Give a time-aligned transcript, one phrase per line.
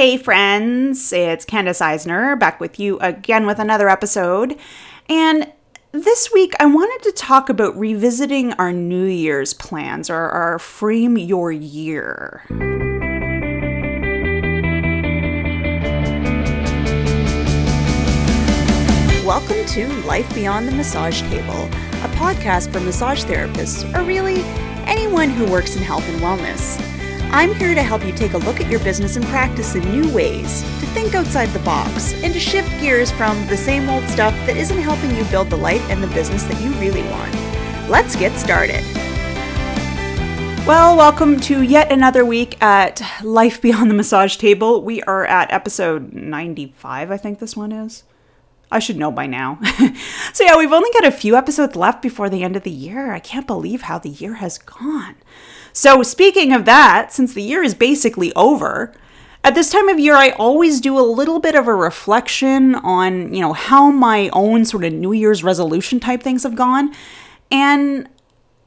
[0.00, 4.58] Hey, friends, it's Candace Eisner back with you again with another episode.
[5.10, 5.52] And
[5.92, 11.18] this week, I wanted to talk about revisiting our New Year's plans or our Frame
[11.18, 12.42] Your Year.
[19.26, 24.40] Welcome to Life Beyond the Massage Table, a podcast for massage therapists, or really
[24.86, 26.89] anyone who works in health and wellness.
[27.32, 30.12] I'm here to help you take a look at your business and practice in new
[30.12, 34.34] ways, to think outside the box, and to shift gears from the same old stuff
[34.46, 37.32] that isn't helping you build the life and the business that you really want.
[37.88, 38.84] Let's get started.
[40.66, 44.82] Well, welcome to yet another week at Life Beyond the Massage Table.
[44.82, 48.02] We are at episode 95, I think this one is.
[48.72, 49.60] I should know by now.
[50.32, 53.12] so, yeah, we've only got a few episodes left before the end of the year.
[53.12, 55.14] I can't believe how the year has gone.
[55.72, 58.92] So, speaking of that, since the year is basically over,
[59.42, 63.32] at this time of year, I always do a little bit of a reflection on,
[63.32, 66.94] you know, how my own sort of New Year's resolution type things have gone.
[67.50, 68.08] And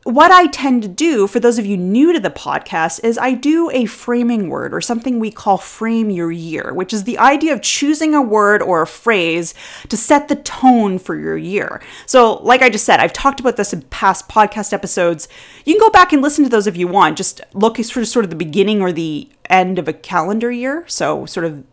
[0.04, 3.34] what I tend to do, for those of you new to the podcast, is I
[3.34, 7.54] do a framing word or something we call frame your year, which is the idea
[7.54, 9.54] of choosing a word or a phrase
[9.88, 11.82] to set the tone for your year.
[12.06, 15.30] So, like I just said, I've talked about this in past podcast episodes.
[15.64, 17.18] You can go back and listen to those if you want.
[17.18, 20.86] Just look for sort of the beginning or the end of a calendar year.
[20.88, 21.64] So, sort of,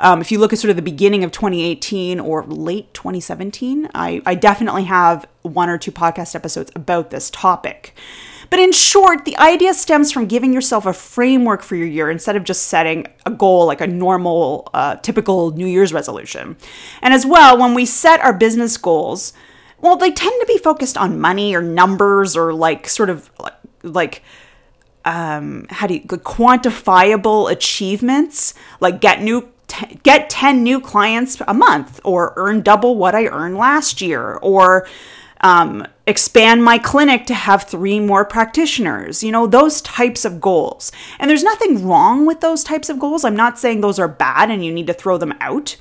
[0.00, 4.22] um, if you look at sort of the beginning of 2018 or late 2017, I,
[4.26, 7.94] I definitely have one or two podcast episodes about this topic.
[8.50, 12.36] But in short, the idea stems from giving yourself a framework for your year instead
[12.36, 16.56] of just setting a goal like a normal, uh, typical New Year's resolution.
[17.02, 19.32] And as well, when we set our business goals,
[19.80, 23.54] well, they tend to be focused on money or numbers or like sort of like,
[23.82, 24.22] like
[25.04, 29.48] um, how do you quantifiable achievements like get new
[30.02, 34.86] get 10 new clients a month or earn double what i earned last year or
[35.40, 40.90] um, expand my clinic to have three more practitioners you know those types of goals.
[41.18, 43.24] And there's nothing wrong with those types of goals.
[43.24, 45.76] I'm not saying those are bad and you need to throw them out.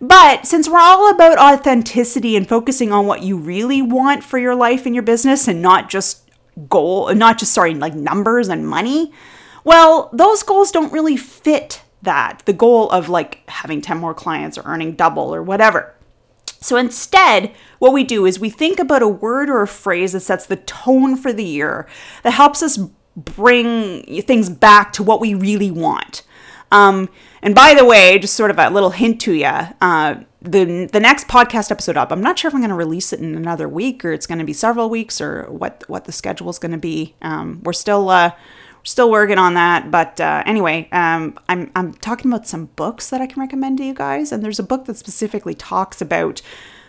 [0.00, 4.54] But since we're all about authenticity and focusing on what you really want for your
[4.54, 6.29] life and your business and not just
[6.68, 9.12] goal, not just, sorry, like numbers and money,
[9.64, 14.56] well, those goals don't really fit that, the goal of like having 10 more clients
[14.56, 15.94] or earning double or whatever.
[16.60, 20.20] So instead, what we do is we think about a word or a phrase that
[20.20, 21.86] sets the tone for the year,
[22.22, 22.78] that helps us
[23.16, 26.22] bring things back to what we really want.
[26.72, 27.08] Um,
[27.42, 31.00] and by the way, just sort of a little hint to you, uh, the the
[31.00, 32.10] next podcast episode up.
[32.10, 34.38] I'm not sure if I'm going to release it in another week or it's going
[34.38, 37.14] to be several weeks or what what the schedule is going to be.
[37.20, 38.32] Um, we're still uh,
[38.82, 43.20] still working on that, but uh, anyway, um, I'm I'm talking about some books that
[43.20, 46.40] I can recommend to you guys, and there's a book that specifically talks about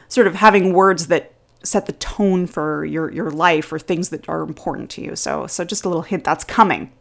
[0.07, 1.33] sort of having words that
[1.63, 5.15] set the tone for your your life or things that are important to you.
[5.17, 6.91] So so just a little hint that's coming.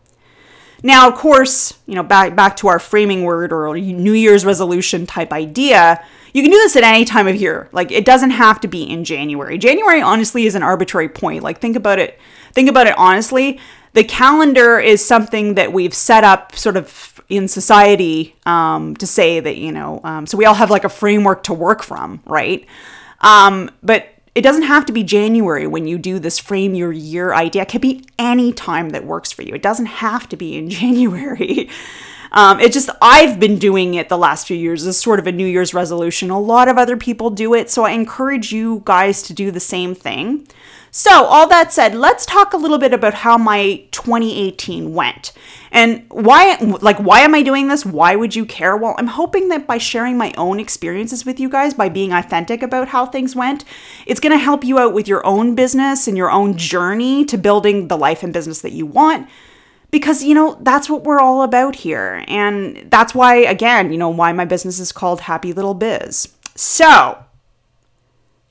[0.83, 5.07] Now, of course, you know, back back to our framing word or New Year's resolution
[5.07, 7.69] type idea you can do this at any time of year.
[7.73, 9.59] Like it doesn't have to be in January.
[9.59, 11.43] January honestly is an arbitrary point.
[11.43, 12.19] Like think about it.
[12.53, 13.59] Think about it honestly.
[13.93, 19.41] The calendar is something that we've set up sort of in society um, to say
[19.41, 20.01] that you know.
[20.05, 22.67] Um, so we all have like a framework to work from, right?
[23.21, 27.35] Um, but it doesn't have to be January when you do this frame your year
[27.35, 27.63] idea.
[27.63, 29.55] It could be any time that works for you.
[29.55, 31.69] It doesn't have to be in January.
[32.33, 35.33] Um, it just, I've been doing it the last few years as sort of a
[35.33, 36.31] New Year's resolution.
[36.31, 37.71] A lot of other people do it.
[37.71, 40.47] So I encourage you guys to do the same thing.
[40.93, 45.33] So, all that said, let's talk a little bit about how my 2018 went.
[45.71, 47.87] And why like why am I doing this?
[47.87, 48.77] Why would you care?
[48.77, 52.61] Well, I'm hoping that by sharing my own experiences with you guys, by being authentic
[52.61, 53.65] about how things went,
[54.05, 57.39] it's going to help you out with your own business and your own journey to
[57.39, 59.29] building the life and business that you want
[59.91, 62.25] because you know that's what we're all about here.
[62.29, 66.29] And that's why again you know why my business is called happy little biz.
[66.55, 67.23] So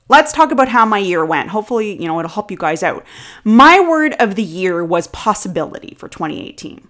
[0.08, 1.50] let's talk about how my year went.
[1.50, 3.04] Hopefully you know it'll help you guys out.
[3.44, 6.86] My word of the year was possibility for 2018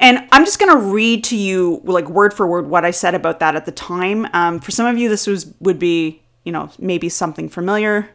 [0.00, 3.14] and i'm just going to read to you like word for word what i said
[3.14, 4.26] about that at the time.
[4.32, 8.10] Um, for some of you this was would be you know maybe something familiar.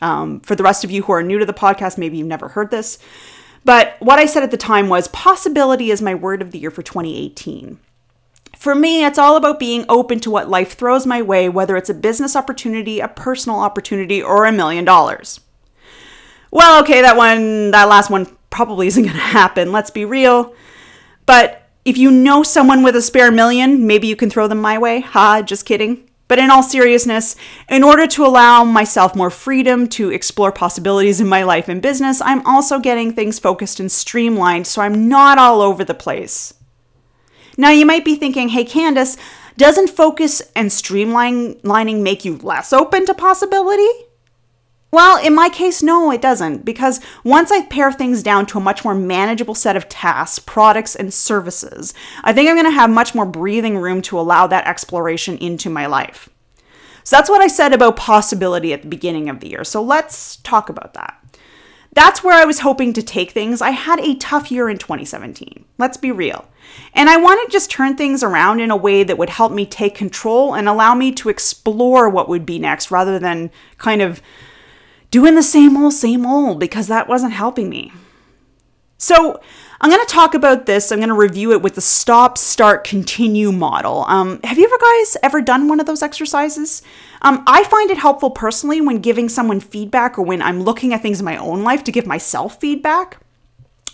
[0.00, 2.48] Um, for the rest of you who are new to the podcast maybe you've never
[2.48, 2.98] heard this
[3.64, 6.70] but what I said at the time was possibility is my word of the year
[6.70, 7.78] for 2018.
[8.56, 11.90] For me, it's all about being open to what life throws my way, whether it's
[11.90, 15.40] a business opportunity, a personal opportunity, or a million dollars.
[16.50, 20.54] Well, okay, that one, that last one probably isn't going to happen, let's be real.
[21.26, 24.76] But If you know someone with a spare million, maybe you can throw them my
[24.76, 25.00] way.
[25.00, 26.07] Ha, just kidding.
[26.28, 27.36] But in all seriousness,
[27.68, 32.20] in order to allow myself more freedom to explore possibilities in my life and business,
[32.20, 36.52] I'm also getting things focused and streamlined so I'm not all over the place.
[37.56, 39.16] Now, you might be thinking, hey, Candace,
[39.56, 43.88] doesn't focus and streamlining make you less open to possibility?
[44.90, 48.62] Well, in my case, no, it doesn't, because once I pare things down to a
[48.62, 51.92] much more manageable set of tasks, products, and services,
[52.24, 55.68] I think I'm going to have much more breathing room to allow that exploration into
[55.68, 56.30] my life.
[57.04, 59.64] So that's what I said about possibility at the beginning of the year.
[59.64, 61.18] So let's talk about that.
[61.92, 63.60] That's where I was hoping to take things.
[63.60, 65.64] I had a tough year in 2017.
[65.78, 66.46] Let's be real.
[66.94, 69.66] And I want to just turn things around in a way that would help me
[69.66, 74.22] take control and allow me to explore what would be next rather than kind of
[75.10, 77.92] doing the same old, same old because that wasn't helping me.
[78.98, 79.40] So,
[79.80, 80.90] I'm going to talk about this.
[80.90, 84.04] I'm going to review it with the stop, start, continue model.
[84.08, 86.82] Um, have you ever guys ever done one of those exercises?
[87.22, 91.00] Um, I find it helpful personally when giving someone feedback or when I'm looking at
[91.00, 93.18] things in my own life to give myself feedback,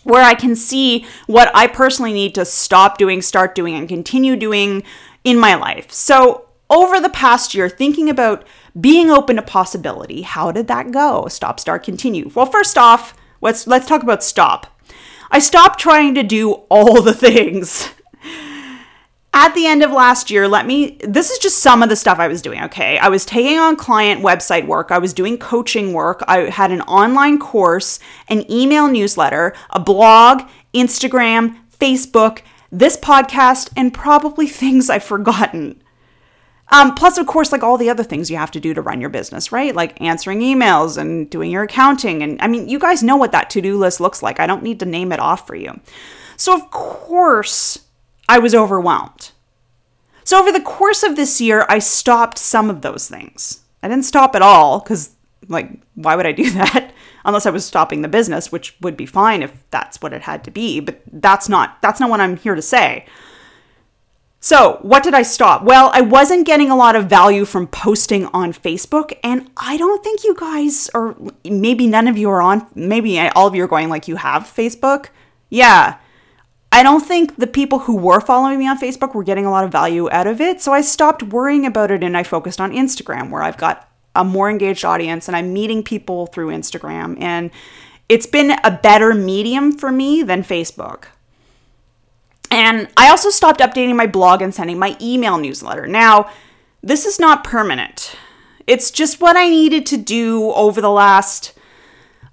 [0.04, 4.36] where I can see what I personally need to stop doing, start doing, and continue
[4.36, 4.84] doing
[5.22, 5.92] in my life.
[5.92, 8.46] So, over the past year, thinking about
[8.80, 11.28] being open to possibility, how did that go?
[11.28, 12.30] Stop, start, continue.
[12.34, 14.66] Well, first off, let's let's talk about stop.
[15.30, 17.90] I stopped trying to do all the things.
[19.36, 22.20] At the end of last year, let me, this is just some of the stuff
[22.20, 22.98] I was doing, okay?
[22.98, 26.82] I was taking on client website work, I was doing coaching work, I had an
[26.82, 27.98] online course,
[28.28, 35.82] an email newsletter, a blog, Instagram, Facebook, this podcast, and probably things I've forgotten.
[36.68, 39.00] Um, plus, of course, like all the other things you have to do to run
[39.00, 39.74] your business, right?
[39.74, 42.22] Like answering emails and doing your accounting.
[42.22, 44.40] And I mean, you guys know what that to do list looks like.
[44.40, 45.78] I don't need to name it off for you.
[46.36, 47.86] So, of course,
[48.28, 49.30] I was overwhelmed.
[50.24, 53.60] So, over the course of this year, I stopped some of those things.
[53.82, 55.14] I didn't stop at all because,
[55.48, 56.92] like, why would I do that?
[57.26, 60.44] Unless I was stopping the business, which would be fine if that's what it had
[60.44, 60.80] to be.
[60.80, 63.06] But that's not that's not what I'm here to say.
[64.44, 65.62] So, what did I stop?
[65.62, 70.04] Well, I wasn't getting a lot of value from posting on Facebook, and I don't
[70.04, 73.66] think you guys, or maybe none of you are on, maybe all of you are
[73.66, 75.06] going like you have Facebook.
[75.48, 75.96] Yeah.
[76.70, 79.64] I don't think the people who were following me on Facebook were getting a lot
[79.64, 80.60] of value out of it.
[80.60, 84.24] So I stopped worrying about it and I focused on Instagram, where I've got a
[84.24, 87.18] more engaged audience and I'm meeting people through Instagram.
[87.18, 87.50] And
[88.10, 91.04] it's been a better medium for me than Facebook.
[92.54, 95.88] And I also stopped updating my blog and sending my email newsletter.
[95.88, 96.30] Now,
[96.84, 98.14] this is not permanent.
[98.68, 101.52] It's just what I needed to do over the last,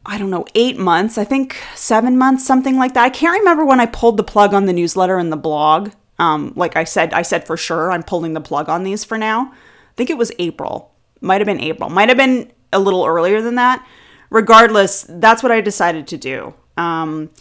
[0.06, 3.03] I don't know, eight months, I think seven months, something like that.
[3.03, 5.89] I can't remember when I pulled the plug on the newsletter and the blog.
[6.19, 9.18] Um, like I said, I said for sure I'm pulling the plug on these for
[9.18, 9.51] now.
[9.51, 10.94] I think it was April.
[11.19, 11.89] Might have been April.
[11.89, 13.83] Might have been a little earlier than that.
[14.29, 16.53] Regardless, that's what I decided to do.
[16.77, 17.31] Um,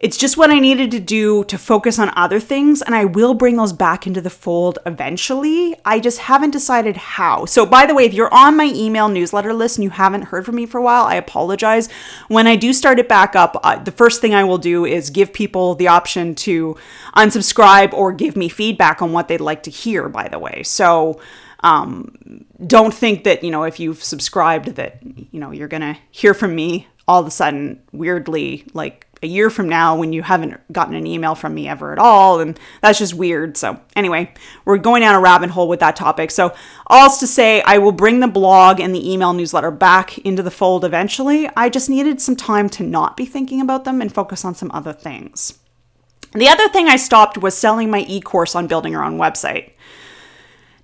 [0.00, 3.34] it's just what I needed to do to focus on other things, and I will
[3.34, 5.74] bring those back into the fold eventually.
[5.84, 7.46] I just haven't decided how.
[7.46, 10.46] So, by the way, if you're on my email newsletter list and you haven't heard
[10.46, 11.88] from me for a while, I apologize.
[12.28, 15.10] When I do start it back up, uh, the first thing I will do is
[15.10, 16.76] give people the option to
[17.16, 20.62] unsubscribe or give me feedback on what they'd like to hear, by the way.
[20.62, 21.20] So,
[21.64, 25.98] um, don't think that, you know, if you've subscribed that, you know, you're going to
[26.12, 30.22] hear from me all of a sudden weirdly like a year from now when you
[30.22, 32.40] haven't gotten an email from me ever at all.
[32.40, 33.56] And that's just weird.
[33.56, 34.32] So, anyway,
[34.64, 36.30] we're going down a rabbit hole with that topic.
[36.30, 36.54] So,
[36.86, 40.50] all's to say, I will bring the blog and the email newsletter back into the
[40.50, 41.48] fold eventually.
[41.56, 44.70] I just needed some time to not be thinking about them and focus on some
[44.72, 45.58] other things.
[46.32, 49.72] The other thing I stopped was selling my e course on building your own website.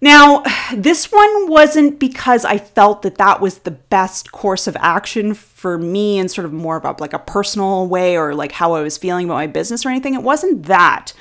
[0.04, 0.42] Now,
[0.74, 5.78] this one wasn't because I felt that that was the best course of action for
[5.78, 8.82] me in sort of more of a, like a personal way or like how I
[8.82, 10.12] was feeling about my business or anything.
[10.12, 11.14] It wasn't that.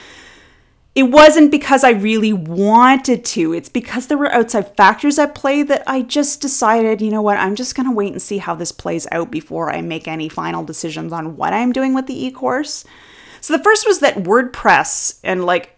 [0.95, 3.53] It wasn't because I really wanted to.
[3.53, 7.37] It's because there were outside factors at play that I just decided, you know what,
[7.37, 10.27] I'm just going to wait and see how this plays out before I make any
[10.27, 12.83] final decisions on what I'm doing with the e course.
[13.39, 15.72] So the first was that WordPress and like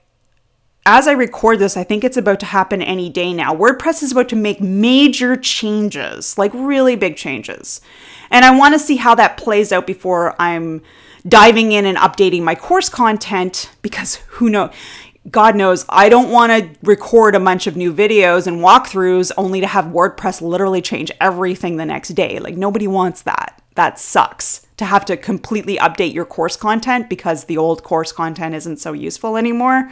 [0.86, 3.56] as I record this, I think it's about to happen any day now.
[3.56, 7.82] WordPress is about to make major changes, like really big changes.
[8.30, 10.84] And I want to see how that plays out before I'm
[11.28, 14.72] diving in and updating my course content because who knows?
[15.32, 19.60] God knows, I don't want to record a bunch of new videos and walkthroughs only
[19.60, 22.38] to have WordPress literally change everything the next day.
[22.38, 23.60] Like, nobody wants that.
[23.74, 24.68] That sucks.
[24.78, 28.94] to have to completely update your course content because the old course content isn't so
[28.94, 29.90] useful anymore.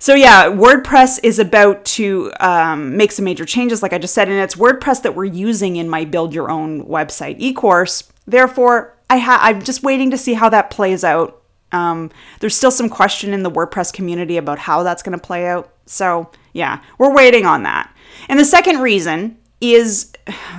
[0.00, 4.28] So, yeah, WordPress is about to um, make some major changes, like I just said,
[4.28, 8.04] and it's WordPress that we're using in my Build Your Own Website e course.
[8.24, 11.42] Therefore, I ha- I'm just waiting to see how that plays out.
[11.72, 15.48] Um, there's still some question in the WordPress community about how that's going to play
[15.48, 15.72] out.
[15.86, 17.92] So, yeah, we're waiting on that.
[18.28, 20.12] And the second reason is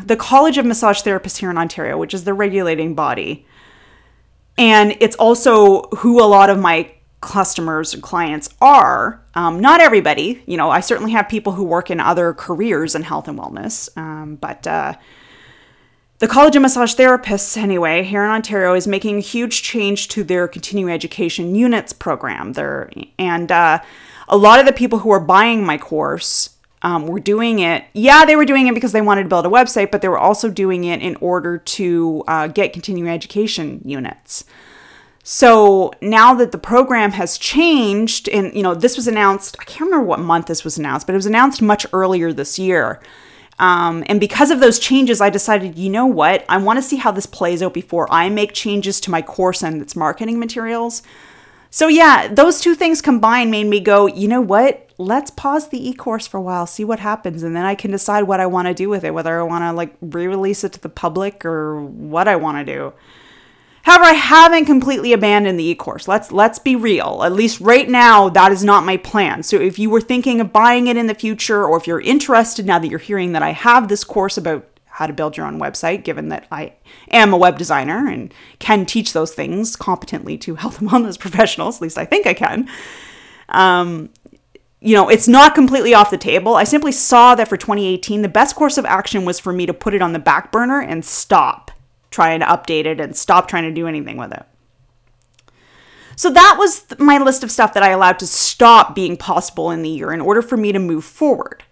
[0.05, 3.46] the College of Massage Therapists here in Ontario, which is the regulating body.
[4.58, 9.21] And it's also who a lot of my customers and clients are.
[9.35, 13.03] Um, not everybody, you know, I certainly have people who work in other careers in
[13.03, 14.93] health and wellness, um, but uh,
[16.19, 20.23] the College of Massage Therapists, anyway, here in Ontario, is making a huge change to
[20.23, 22.53] their continuing education units program.
[22.53, 23.79] There and uh,
[24.27, 27.85] a lot of the people who are buying my course um, were doing it.
[27.93, 30.19] Yeah, they were doing it because they wanted to build a website, but they were
[30.19, 34.43] also doing it in order to uh, get continuing education units.
[35.31, 39.81] So now that the program has changed, and you know, this was announced, I can't
[39.81, 43.00] remember what month this was announced, but it was announced much earlier this year.
[43.59, 46.45] Um, and because of those changes, I decided, you know what?
[46.50, 49.62] I want to see how this plays out before I make changes to my course
[49.62, 51.03] and its marketing materials.
[51.69, 54.89] So, yeah, those two things combined made me go, you know what?
[54.98, 57.91] Let's pause the e course for a while, see what happens, and then I can
[57.91, 60.63] decide what I want to do with it, whether I want to like re release
[60.63, 62.93] it to the public or what I want to do.
[63.83, 66.07] However, I haven't completely abandoned the e-course.
[66.07, 67.24] Let's let's be real.
[67.24, 69.43] At least right now, that is not my plan.
[69.43, 72.65] So if you were thinking of buying it in the future, or if you're interested
[72.65, 75.59] now that you're hearing that I have this course about how to build your own
[75.59, 76.74] website, given that I
[77.09, 81.77] am a web designer and can teach those things competently to health and wellness professionals,
[81.77, 82.69] at least I think I can.
[83.48, 84.09] Um,
[84.81, 86.55] you know, it's not completely off the table.
[86.55, 89.74] I simply saw that for 2018, the best course of action was for me to
[89.74, 91.71] put it on the back burner and stop
[92.11, 94.45] trying to update it and stop trying to do anything with it.
[96.15, 99.83] So that was my list of stuff that I allowed to stop being possible in
[99.83, 101.63] the year in order for me to move forward.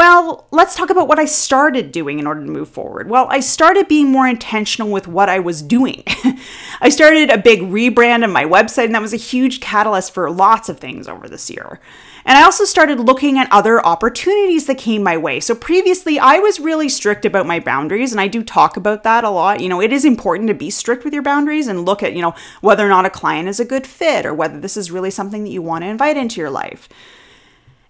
[0.00, 3.10] Well, let's talk about what I started doing in order to move forward.
[3.10, 6.02] Well, I started being more intentional with what I was doing.
[6.80, 10.30] I started a big rebrand of my website, and that was a huge catalyst for
[10.30, 11.80] lots of things over this year.
[12.24, 15.40] And I also started looking at other opportunities that came my way.
[15.40, 19.24] So previously, I was really strict about my boundaries, and I do talk about that
[19.24, 19.60] a lot.
[19.60, 22.22] You know, it is important to be strict with your boundaries and look at, you
[22.22, 25.10] know, whether or not a client is a good fit or whether this is really
[25.10, 26.88] something that you want to invite into your life.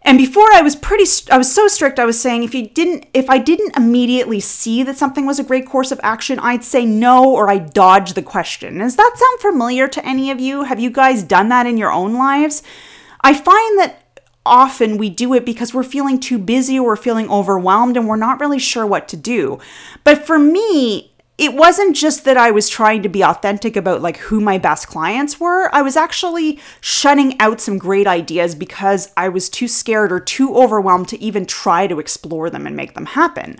[0.03, 3.07] And before I was pretty I was so strict I was saying if you didn't
[3.13, 6.87] if I didn't immediately see that something was a great course of action I'd say
[6.87, 8.79] no or I'd dodge the question.
[8.79, 10.63] Does that sound familiar to any of you?
[10.63, 12.63] Have you guys done that in your own lives?
[13.21, 14.10] I find that
[14.45, 18.17] often we do it because we're feeling too busy or we're feeling overwhelmed and we're
[18.17, 19.59] not really sure what to do.
[20.05, 24.19] But for me, it wasn't just that I was trying to be authentic about like
[24.19, 25.75] who my best clients were.
[25.75, 30.55] I was actually shutting out some great ideas because I was too scared or too
[30.55, 33.59] overwhelmed to even try to explore them and make them happen.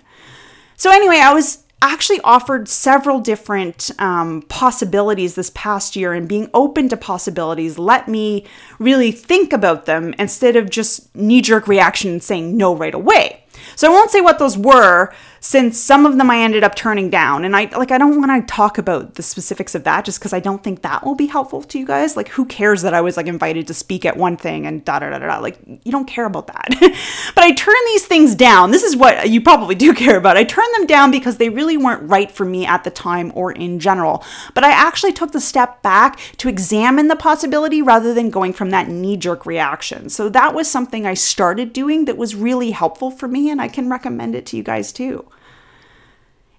[0.75, 6.49] So, anyway, I was actually offered several different um, possibilities this past year, and being
[6.53, 8.45] open to possibilities let me
[8.79, 13.43] really think about them instead of just knee jerk reaction and saying no right away.
[13.75, 17.09] So, I won't say what those were since some of them I ended up turning
[17.09, 17.43] down.
[17.43, 20.33] And I like I don't want to talk about the specifics of that just because
[20.33, 22.15] I don't think that will be helpful to you guys.
[22.15, 24.99] Like who cares that I was like invited to speak at one thing and da
[24.99, 25.25] da da da.
[25.25, 25.39] Da.
[25.39, 26.67] Like you don't care about that.
[27.35, 28.69] but I turn these things down.
[28.69, 30.37] This is what you probably do care about.
[30.37, 33.51] I turn them down because they really weren't right for me at the time or
[33.51, 34.23] in general.
[34.53, 38.69] But I actually took the step back to examine the possibility rather than going from
[38.69, 40.09] that knee jerk reaction.
[40.09, 43.69] So that was something I started doing that was really helpful for me and I
[43.69, 45.30] can recommend it to you guys too.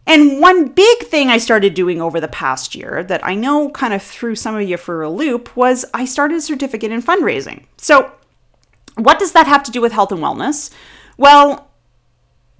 [0.07, 3.95] And one big thing I started doing over the past year that I know kind
[3.95, 7.65] of threw some of you for a loop was I started a certificate in fundraising.
[7.77, 8.13] So,
[8.97, 10.71] what does that have to do with health and wellness?
[11.17, 11.71] Well,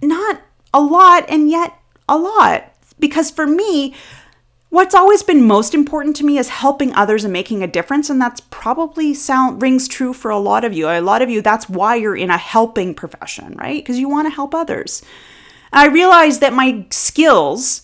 [0.01, 0.41] not
[0.73, 1.77] a lot, and yet
[2.09, 2.73] a lot.
[2.99, 3.95] Because for me,
[4.73, 8.19] what's always been most important to me is helping others and making a difference and
[8.19, 11.69] that's probably sound rings true for a lot of you a lot of you that's
[11.69, 15.03] why you're in a helping profession right because you want to help others
[15.73, 17.83] I realized that my skills,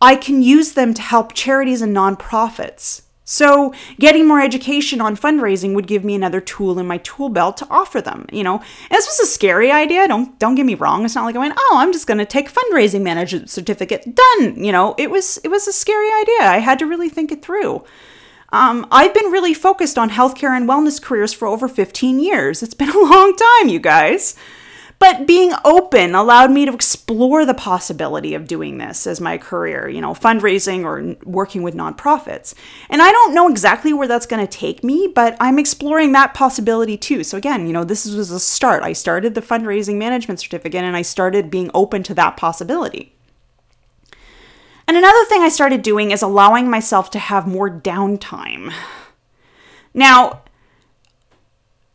[0.00, 3.02] I can use them to help charities and nonprofits.
[3.24, 7.56] So, getting more education on fundraising would give me another tool in my tool belt
[7.58, 8.56] to offer them, you know.
[8.56, 11.04] And this was a scary idea, don't don't get me wrong.
[11.04, 14.64] It's not like I went, "Oh, I'm just going to take fundraising management certificate." Done,
[14.64, 14.96] you know.
[14.98, 16.40] It was it was a scary idea.
[16.40, 17.84] I had to really think it through.
[18.52, 22.64] Um, I've been really focused on healthcare and wellness careers for over 15 years.
[22.64, 24.34] It's been a long time, you guys.
[25.00, 29.88] But being open allowed me to explore the possibility of doing this as my career,
[29.88, 32.54] you know, fundraising or working with nonprofits.
[32.90, 36.34] And I don't know exactly where that's going to take me, but I'm exploring that
[36.34, 37.24] possibility too.
[37.24, 38.82] So again, you know, this was a start.
[38.82, 43.14] I started the fundraising management certificate and I started being open to that possibility.
[44.86, 48.70] And another thing I started doing is allowing myself to have more downtime.
[49.94, 50.42] Now,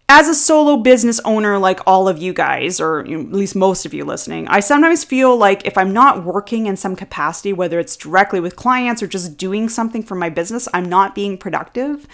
[0.08, 3.94] as a solo business owner, like all of you guys, or at least most of
[3.94, 7.98] you listening, I sometimes feel like if I'm not working in some capacity, whether it's
[7.98, 12.08] directly with clients or just doing something for my business, I'm not being productive.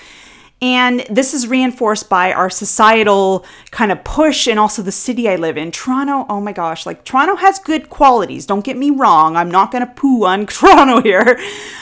[0.63, 5.36] And this is reinforced by our societal kind of push and also the city I
[5.36, 5.72] live in.
[5.72, 8.46] Toronto, oh my gosh, like Toronto has good qualities.
[8.46, 9.36] Don't get me wrong.
[9.36, 11.39] I'm not going to poo on Toronto here,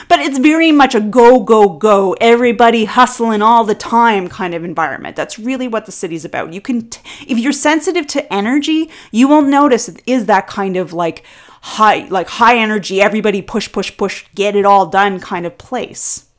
[0.08, 4.64] but it's very much a go, go, go, everybody hustling all the time kind of
[4.64, 5.14] environment.
[5.14, 6.54] That's really what the city's about.
[6.54, 10.78] You can, t- if you're sensitive to energy, you will notice it is that kind
[10.78, 11.22] of like
[11.60, 16.29] high, like high energy, everybody push, push, push, get it all done kind of place.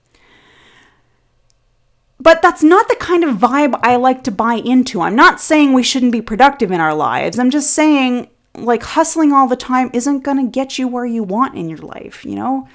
[2.22, 5.01] But that's not the kind of vibe I like to buy into.
[5.01, 7.40] I'm not saying we shouldn't be productive in our lives.
[7.40, 11.24] I'm just saying, like, hustling all the time isn't going to get you where you
[11.24, 12.68] want in your life, you know?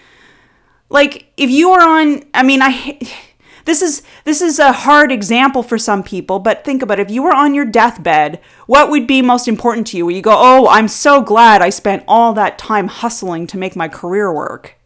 [0.89, 2.99] Like, if you are on, I mean, I.
[3.67, 7.09] This is this is a hard example for some people, but think about it.
[7.09, 10.07] If you were on your deathbed, what would be most important to you?
[10.07, 13.75] Where you go, "Oh, I'm so glad I spent all that time hustling to make
[13.75, 14.77] my career work."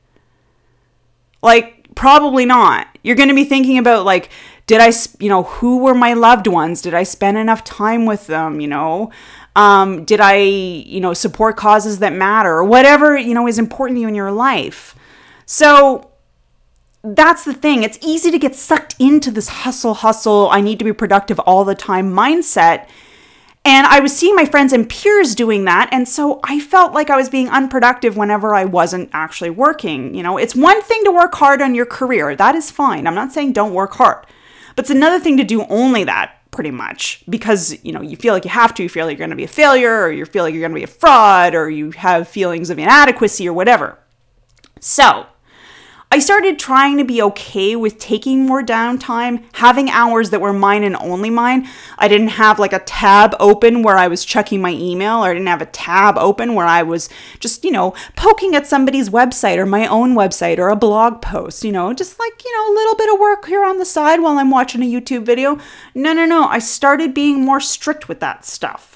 [1.43, 2.87] Like probably not.
[3.03, 4.31] You're going to be thinking about like
[4.71, 6.81] did I, you know, who were my loved ones?
[6.81, 8.61] Did I spend enough time with them?
[8.61, 9.11] You know,
[9.57, 13.97] um, did I, you know, support causes that matter or whatever, you know, is important
[13.97, 14.95] to you in your life?
[15.45, 16.13] So
[17.03, 17.83] that's the thing.
[17.83, 21.65] It's easy to get sucked into this hustle, hustle, I need to be productive all
[21.65, 22.89] the time mindset.
[23.65, 25.91] And I was seeing my friends and peers doing that.
[25.93, 30.15] And so I felt like I was being unproductive whenever I wasn't actually working.
[30.15, 32.35] You know, it's one thing to work hard on your career.
[32.35, 33.07] That is fine.
[33.07, 34.27] I'm not saying don't work hard.
[34.77, 38.35] But it's another thing to do only that pretty much because you know you feel
[38.35, 40.25] like you have to you feel like you're going to be a failure or you
[40.25, 43.53] feel like you're going to be a fraud or you have feelings of inadequacy or
[43.53, 43.99] whatever
[44.81, 45.27] so
[46.13, 50.83] I started trying to be okay with taking more downtime, having hours that were mine
[50.83, 51.69] and only mine.
[51.99, 55.35] I didn't have like a tab open where I was checking my email, or I
[55.35, 59.57] didn't have a tab open where I was just, you know, poking at somebody's website
[59.57, 62.75] or my own website or a blog post, you know, just like, you know, a
[62.75, 65.61] little bit of work here on the side while I'm watching a YouTube video.
[65.95, 66.49] No, no, no.
[66.49, 68.90] I started being more strict with that stuff.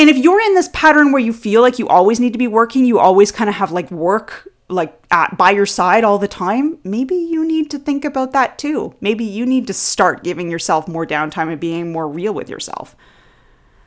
[0.00, 2.48] And if you're in this pattern where you feel like you always need to be
[2.48, 6.26] working, you always kind of have like work like at by your side all the
[6.26, 8.94] time, maybe you need to think about that too.
[9.02, 12.96] Maybe you need to start giving yourself more downtime and being more real with yourself.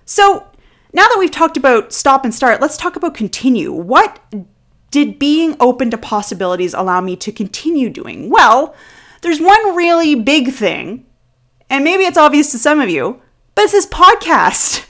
[0.06, 0.46] So,
[0.94, 3.72] now that we've talked about stop and start, let's talk about continue.
[3.72, 4.20] What
[4.92, 8.30] did being open to possibilities allow me to continue doing?
[8.30, 8.76] Well,
[9.22, 11.08] there's one really big thing,
[11.72, 13.20] and maybe it's obvious to some of you,
[13.56, 14.86] but it's this podcast.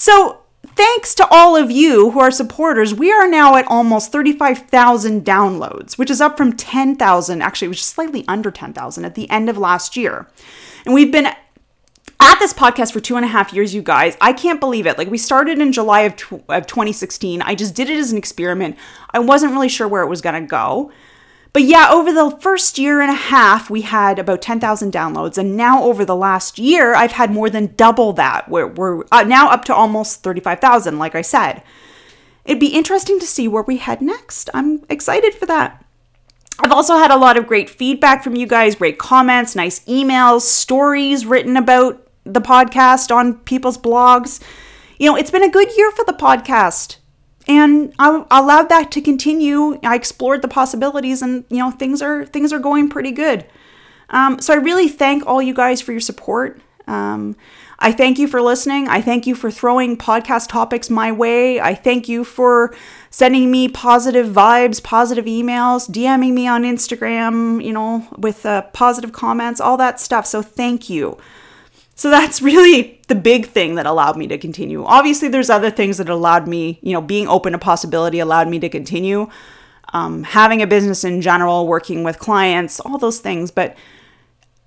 [0.00, 0.37] So,
[0.78, 5.98] thanks to all of you who are supporters, we are now at almost 35,000 downloads,
[5.98, 9.58] which is up from 10,000, actually, it was slightly under 10,000 at the end of
[9.58, 10.28] last year.
[10.86, 14.16] And we've been at this podcast for two and a half years, you guys.
[14.20, 14.96] I can't believe it.
[14.96, 17.42] Like, we started in July of, tw- of 2016.
[17.42, 18.76] I just did it as an experiment.
[19.10, 20.92] I wasn't really sure where it was going to go.
[21.52, 25.38] But yeah, over the first year and a half, we had about 10,000 downloads.
[25.38, 28.48] And now, over the last year, I've had more than double that.
[28.48, 31.62] We're, we're uh, now up to almost 35,000, like I said.
[32.44, 34.50] It'd be interesting to see where we head next.
[34.54, 35.84] I'm excited for that.
[36.60, 40.42] I've also had a lot of great feedback from you guys, great comments, nice emails,
[40.42, 44.42] stories written about the podcast on people's blogs.
[44.98, 46.97] You know, it's been a good year for the podcast
[47.48, 49.78] and I allowed that to continue.
[49.82, 53.46] I explored the possibilities, and you know things are things are going pretty good.
[54.10, 56.60] Um, so I really thank all you guys for your support.
[56.86, 57.36] Um,
[57.78, 58.88] I thank you for listening.
[58.88, 61.60] I thank you for throwing podcast topics my way.
[61.60, 62.74] I thank you for
[63.10, 69.12] sending me positive vibes, positive emails, DMing me on Instagram, you know, with uh, positive
[69.12, 70.26] comments, all that stuff.
[70.26, 71.18] So thank you.
[71.98, 74.84] So that's really the big thing that allowed me to continue.
[74.84, 78.58] Obviously, there's other things that allowed me, you know, being open to possibility allowed me
[78.60, 79.28] to continue.
[79.92, 83.50] Um, having a business in general, working with clients, all those things.
[83.50, 83.76] But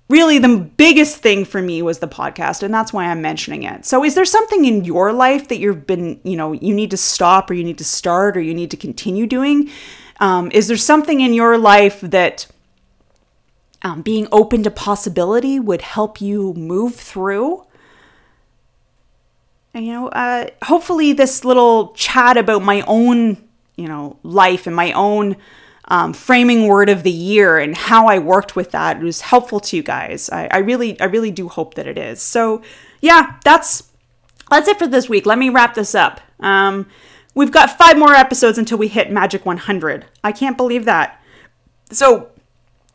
[0.08, 3.86] really, the biggest thing for me was the podcast, and that's why I'm mentioning it.
[3.86, 6.96] So, is there something in your life that you've been, you know, you need to
[6.96, 9.70] stop or you need to start or you need to continue doing?
[10.18, 12.46] Um, is there something in your life that
[13.82, 17.66] um, being open to possibility would help you move through.
[19.74, 23.36] and, you know, uh, hopefully this little chat about my own,
[23.76, 25.36] you know, life and my own
[25.88, 29.76] um, framing word of the year and how I worked with that was helpful to
[29.76, 30.30] you guys.
[30.30, 32.22] I, I really, I really do hope that it is.
[32.22, 32.62] So,
[33.00, 33.90] yeah, that's
[34.50, 35.24] that's it for this week.
[35.24, 36.20] Let me wrap this up.
[36.38, 36.86] Um,
[37.34, 40.04] we've got five more episodes until we hit Magic 100.
[40.22, 41.22] I can't believe that.
[41.90, 42.31] So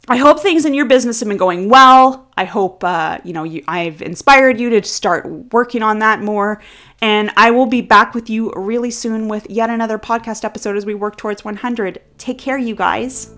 [0.10, 2.30] I hope things in your business have been going well.
[2.38, 6.62] I hope uh, you know you, I've inspired you to start working on that more.
[7.02, 10.86] And I will be back with you really soon with yet another podcast episode as
[10.86, 12.02] we work towards 100.
[12.18, 13.34] Take care, you guys.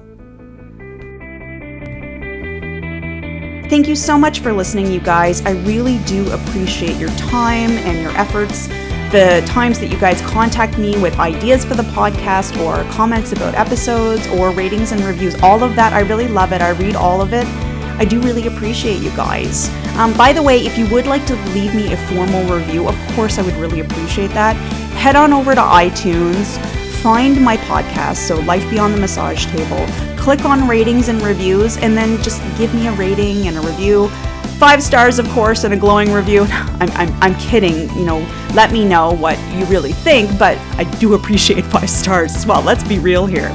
[3.69, 5.45] Thank you so much for listening, you guys.
[5.45, 8.67] I really do appreciate your time and your efforts
[9.11, 13.55] the times that you guys contact me with ideas for the podcast or comments about
[13.55, 16.61] episodes or ratings and reviews, all of that, I really love it.
[16.61, 17.47] I read all of it.
[17.97, 19.67] I do really appreciate you guys.
[19.97, 22.95] Um, by the way, if you would like to leave me a formal review, of
[23.15, 24.55] course, I would really appreciate that.
[24.95, 26.57] Head on over to iTunes,
[27.01, 31.97] find my podcast, so Life Beyond the Massage Table, click on ratings and reviews, and
[31.97, 34.09] then just give me a rating and a review.
[34.59, 36.41] Five stars, of course, and a glowing review.
[36.49, 38.19] I'm, I'm, I'm kidding, you know,
[38.53, 42.61] let me know what you really think, but I do appreciate five stars as well.
[42.61, 43.47] Let's be real here.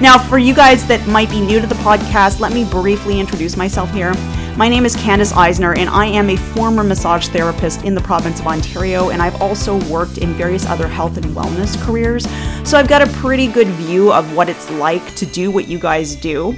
[0.00, 3.56] Now, for you guys that might be new to the podcast, let me briefly introduce
[3.56, 4.12] myself here.
[4.56, 8.40] My name is Candace Eisner, and I am a former massage therapist in the province
[8.40, 12.28] of Ontario, and I've also worked in various other health and wellness careers.
[12.68, 15.78] So I've got a pretty good view of what it's like to do what you
[15.78, 16.56] guys do.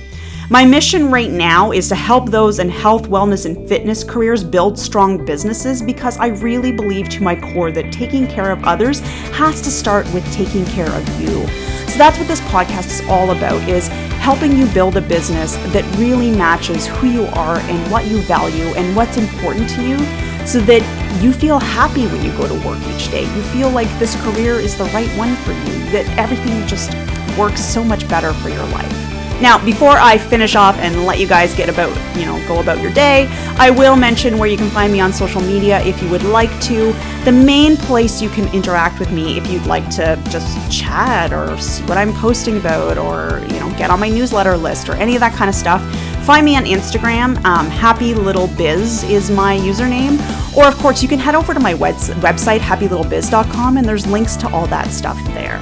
[0.50, 4.78] My mission right now is to help those in health, wellness, and fitness careers build
[4.78, 9.00] strong businesses because I really believe to my core that taking care of others
[9.31, 11.46] has to start with taking care of you.
[11.88, 15.85] So that's what this podcast is all about is helping you build a business that
[15.96, 19.98] really matches who you are and what you value and what's important to you
[20.46, 20.83] so that
[21.22, 23.22] you feel happy when you go to work each day.
[23.22, 26.90] You feel like this career is the right one for you, that everything just
[27.38, 29.12] works so much better for your life.
[29.42, 32.81] Now, before I finish off and let you guys get about, you know, go about
[32.81, 33.26] your day,
[33.59, 36.61] I will mention where you can find me on social media if you would like
[36.62, 36.92] to.
[37.24, 41.59] The main place you can interact with me if you'd like to just chat or
[41.59, 45.16] see what I'm posting about or, you know, get on my newsletter list or any
[45.16, 45.83] of that kind of stuff.
[46.24, 47.44] Find me on Instagram.
[47.44, 50.20] Um, Happy Little Biz is my username.
[50.57, 54.48] Or, of course, you can head over to my website, happylittlebiz.com, and there's links to
[54.50, 55.61] all that stuff there.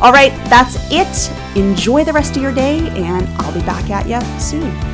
[0.00, 1.30] All right, that's it.
[1.56, 4.89] Enjoy the rest of your day, and I'll be back at you soon.